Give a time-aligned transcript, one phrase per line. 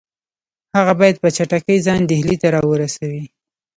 [0.77, 3.23] هغه باید په چټکۍ ځان ډهلي ته را ورسوي.